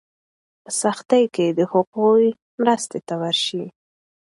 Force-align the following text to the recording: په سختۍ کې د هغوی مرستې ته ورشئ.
په 0.63 0.69
سختۍ 0.81 1.23
کې 1.35 1.47
د 1.57 1.59
هغوی 1.71 2.27
مرستې 2.61 2.99
ته 3.07 3.13
ورشئ. 3.21 3.65